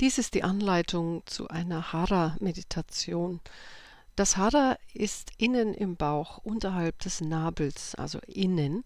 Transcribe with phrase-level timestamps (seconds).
[0.00, 3.40] Dies ist die Anleitung zu einer Hara-Meditation.
[4.14, 8.84] Das Hara ist innen im Bauch, unterhalb des Nabels, also innen.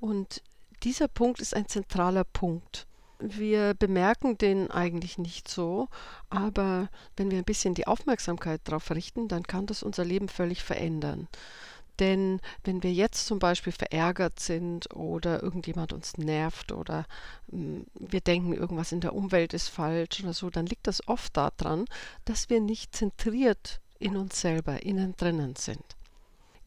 [0.00, 0.42] Und
[0.82, 2.86] dieser Punkt ist ein zentraler Punkt.
[3.20, 5.88] Wir bemerken den eigentlich nicht so,
[6.30, 10.64] aber wenn wir ein bisschen die Aufmerksamkeit darauf richten, dann kann das unser Leben völlig
[10.64, 11.28] verändern.
[12.00, 17.06] Denn wenn wir jetzt zum Beispiel verärgert sind oder irgendjemand uns nervt oder
[17.48, 21.06] mh, hm, wir denken, irgendwas in der Umwelt ist falsch oder so, dann liegt das
[21.06, 21.84] oft daran,
[22.24, 25.84] dass wir nicht zentriert in uns selber, innen drinnen sind.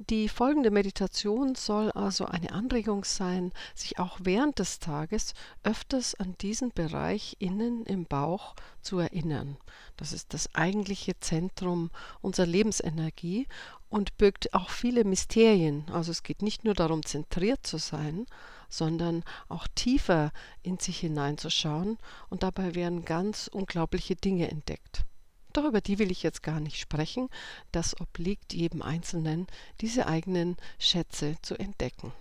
[0.10, 6.36] Die folgende Meditation soll also eine Anregung sein, sich auch während des Tages öfters an
[6.42, 9.56] diesen Bereich innen im Bauch zu erinnern.
[9.96, 11.90] Das ist das eigentliche Zentrum
[12.20, 13.48] unserer Lebensenergie
[13.88, 15.86] und birgt auch viele Mysterien.
[15.90, 18.26] Also es geht nicht nur darum, zentriert zu sein,
[18.68, 21.98] sondern auch tiefer in sich hineinzuschauen
[22.30, 25.06] und dabei werden ganz unglaubliche Dinge entdeckt.
[25.54, 27.30] Doch über die will ich jetzt gar nicht sprechen.
[27.72, 29.48] Das obliegt jedem Einzelnen,
[29.82, 32.12] diese eigenen Schätze zu entdecken.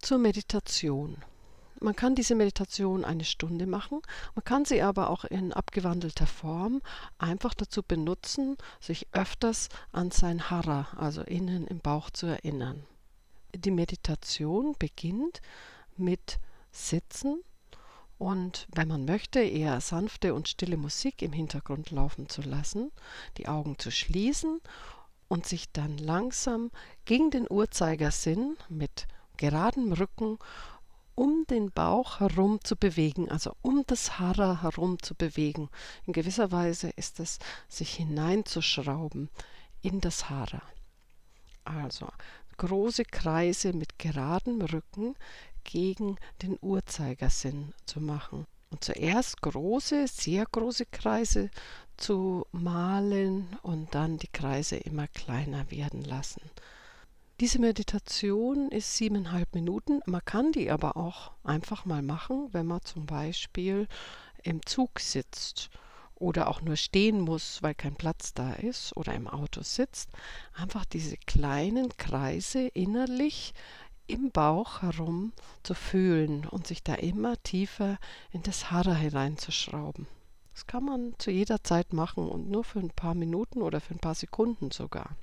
[0.00, 1.18] Zur Meditation.
[1.82, 4.02] Man kann diese Meditation eine Stunde machen,
[4.34, 6.82] man kann sie aber auch in abgewandelter Form
[7.16, 12.84] einfach dazu benutzen, sich öfters an sein Hara, also innen im Bauch zu erinnern.
[13.54, 15.40] Die Meditation beginnt
[15.96, 16.38] mit
[16.70, 17.42] Sitzen
[18.20, 22.92] und wenn man möchte, eher sanfte und stille Musik im Hintergrund laufen zu lassen,
[23.38, 24.60] die Augen zu schließen
[25.28, 26.70] und sich dann langsam
[27.06, 30.38] gegen den Uhrzeigersinn mit geradem Rücken
[31.14, 35.70] um den Bauch herum zu bewegen, also um das Hara herum zu bewegen.
[36.04, 39.30] In gewisser Weise ist es sich hineinzuschrauben
[39.80, 40.60] in das Hara.
[41.64, 42.08] Also
[42.56, 45.14] große Kreise mit geradem Rücken
[45.64, 48.46] gegen den Uhrzeigersinn zu machen.
[48.70, 51.50] Und zuerst große, sehr große Kreise
[51.96, 56.42] zu malen und dann die Kreise immer kleiner werden lassen.
[57.40, 60.02] Diese Meditation ist siebeneinhalb Minuten.
[60.04, 63.88] Man kann die aber auch einfach mal machen, wenn man zum Beispiel
[64.42, 65.70] im Zug sitzt
[66.20, 70.10] oder auch nur stehen muss, weil kein Platz da ist oder im Auto sitzt.
[70.54, 73.54] Einfach diese kleinen Kreise innerlich
[74.06, 75.32] im Bauch herum
[75.62, 77.98] zu fühlen und sich da immer tiefer
[78.32, 80.06] in das Hara hineinzuschrauben.
[80.60, 83.94] Das kann man zu jeder Zeit machen und nur für ein paar Minuten oder für
[83.94, 85.16] ein paar Sekunden sogar.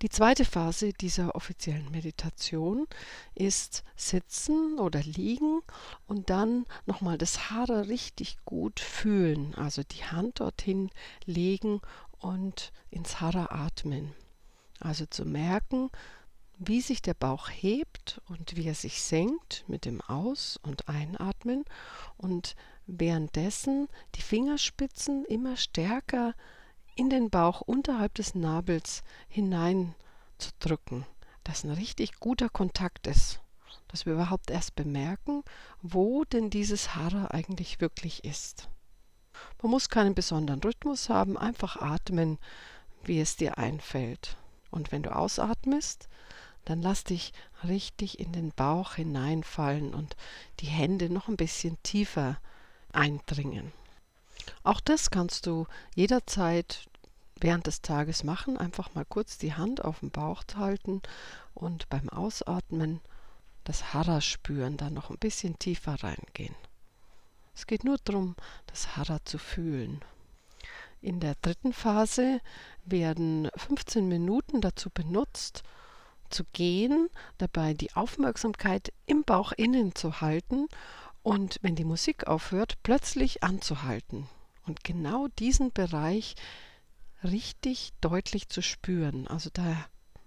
[0.00, 2.86] Die zweite Phase dieser offiziellen Meditation
[3.34, 5.60] ist sitzen oder liegen
[6.06, 10.88] und dann nochmal das Hara richtig gut fühlen, also die Hand dorthin
[11.26, 11.82] legen
[12.18, 14.14] und ins Hara atmen.
[14.80, 15.90] Also zu merken,
[16.56, 21.66] wie sich der Bauch hebt und wie er sich senkt mit dem Aus- und Einatmen
[22.16, 22.56] und
[22.88, 26.34] währenddessen die Fingerspitzen immer stärker
[26.96, 31.04] in den Bauch unterhalb des Nabels hineinzudrücken,
[31.44, 33.40] dass ein richtig guter Kontakt ist,
[33.88, 35.44] dass wir überhaupt erst bemerken,
[35.82, 38.68] wo denn dieses Hara eigentlich wirklich ist.
[39.62, 42.38] Man muss keinen besonderen Rhythmus haben, einfach atmen,
[43.04, 44.36] wie es dir einfällt.
[44.70, 46.08] Und wenn du ausatmest,
[46.64, 47.32] dann lass dich
[47.64, 50.16] richtig in den Bauch hineinfallen und
[50.60, 52.38] die Hände noch ein bisschen tiefer
[52.92, 53.72] eindringen.
[54.62, 56.88] Auch das kannst du jederzeit
[57.40, 58.56] während des Tages machen.
[58.56, 61.02] Einfach mal kurz die Hand auf den Bauch halten
[61.54, 63.00] und beim Ausatmen
[63.64, 66.54] das Hara spüren, dann noch ein bisschen tiefer reingehen.
[67.54, 68.34] Es geht nur darum,
[68.66, 70.00] das Hara zu fühlen.
[71.00, 72.40] In der dritten Phase
[72.84, 75.62] werden 15 Minuten dazu benutzt,
[76.30, 80.68] zu gehen, dabei die Aufmerksamkeit im Bauch innen zu halten
[81.28, 84.26] und wenn die Musik aufhört, plötzlich anzuhalten
[84.66, 86.36] und genau diesen Bereich
[87.22, 89.76] richtig deutlich zu spüren, also da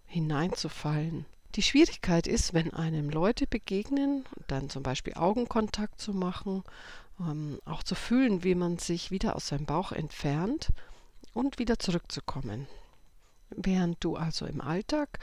[0.06, 1.26] hineinzufallen.
[1.56, 6.64] Die Schwierigkeit ist, wenn einem Leute begegnen, dann zum Beispiel Augenkontakt zu machen,
[7.20, 10.70] ähm, auch zu fühlen, wie man sich wieder aus seinem Bauch entfernt
[11.34, 12.68] und wieder zurückzukommen.
[13.50, 15.18] Während du also im Alltag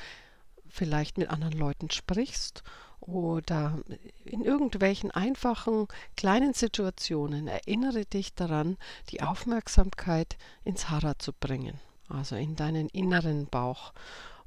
[0.69, 2.65] vielleicht mit anderen Leuten sprichst
[3.01, 3.79] oder
[4.25, 8.77] in irgendwelchen einfachen kleinen Situationen erinnere dich daran,
[9.11, 11.79] die Aufmerksamkeit ins Hara zu bringen,
[12.09, 13.93] also in deinen inneren Bauch.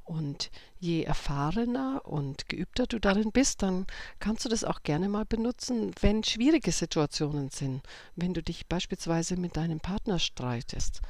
[0.04, 0.50] Und
[0.80, 3.86] je erfahrener und geübter du darin bist, dann
[4.18, 7.82] kannst du das auch gerne mal benutzen, wenn schwierige Situationen sind,
[8.16, 11.02] wenn du dich beispielsweise mit deinem Partner streitest.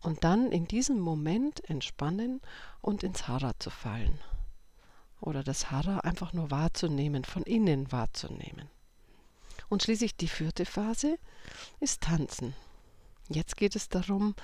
[0.00, 2.40] Und dann in diesem Moment entspannen
[2.80, 4.18] und ins Hara zu fallen
[5.22, 8.68] oder das Hara einfach nur wahrzunehmen, von innen wahrzunehmen.
[9.68, 11.18] Und schließlich die vierte Phase
[11.80, 12.54] ist Tanzen.
[13.28, 14.34] Jetzt geht es darum,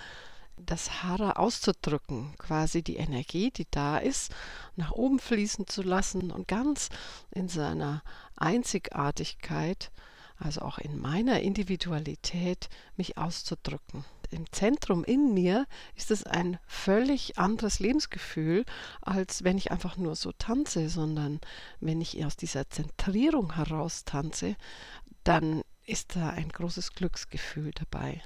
[0.57, 4.35] das Hara auszudrücken, quasi die Energie, die da ist,
[4.77, 6.89] nach oben fließen zu lassen und ganz
[7.31, 8.03] in seiner
[8.37, 9.91] Einzigartigkeit,
[10.39, 14.05] also auch in meiner Individualität, mich auszudrücken.
[14.31, 18.65] Im Zentrum in mir ist es ein völlig anderes Lebensgefühl,
[19.01, 21.41] als wenn ich einfach nur so tanze, sondern
[21.81, 24.57] wenn ich aus dieser Zentrierung heraus tanze,
[25.25, 28.23] dann ist da ein großes Glücksgefühl dabei.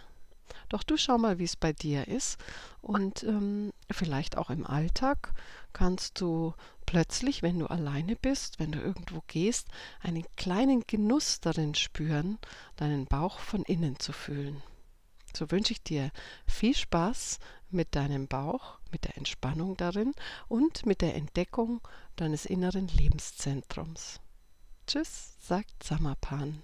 [0.69, 2.39] Doch du schau mal, wie es bei dir ist.
[2.81, 5.35] Und ähm, vielleicht auch im Alltag
[5.73, 6.55] kannst du
[6.87, 9.69] plötzlich, wenn du alleine bist, wenn du irgendwo gehst,
[10.01, 12.39] einen kleinen Genuss darin spüren,
[12.77, 14.63] deinen Bauch von innen zu fühlen.
[15.37, 16.11] So wünsche ich dir
[16.47, 17.39] viel Spaß
[17.71, 20.13] mit deinem Bauch, mit der Entspannung darin
[20.49, 21.81] und mit der Entdeckung
[22.17, 24.21] deines inneren Lebenszentrums.
[24.87, 26.63] Tschüss, sagt Samapan.